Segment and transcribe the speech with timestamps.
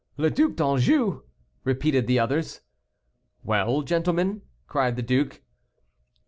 [0.15, 1.21] "The Duc d'Anjou!"
[1.63, 2.61] repeated the others.
[3.43, 5.41] "Well, gentlemen," cried the duke.